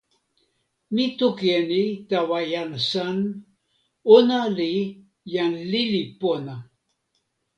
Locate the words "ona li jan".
4.15-5.53